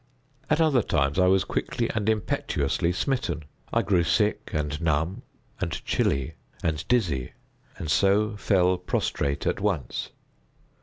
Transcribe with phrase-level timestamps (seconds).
[0.49, 3.43] At other times I was quickly and impetuously smitten.
[3.71, 5.21] I grew sick, and numb,
[5.59, 7.33] and chilly, and dizzy,
[7.77, 10.09] and so fell prostrate at once.